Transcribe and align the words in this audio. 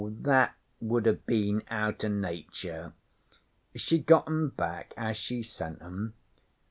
That 0.21 0.55
would 0.79 1.05
have 1.05 1.27
been 1.27 1.61
out 1.69 2.03
o' 2.03 2.07
Nature. 2.07 2.93
She 3.75 3.99
got 3.99 4.25
'em 4.27 4.49
back 4.49 4.95
as 4.97 5.15
she 5.15 5.43
sent 5.43 5.79
'em. 5.79 6.15